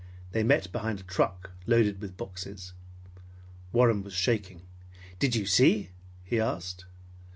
They 0.31 0.41
met 0.41 0.71
behind 0.71 0.99
a 0.99 1.03
truck 1.03 1.51
loaded 1.67 2.01
with 2.01 2.17
boxes. 2.17 2.73
Warren 3.71 4.01
was 4.01 4.13
shaking. 4.13 4.63
"Did 5.19 5.35
you 5.35 5.45
see?" 5.45 5.91
he 6.23 6.39
asked. 6.39 6.85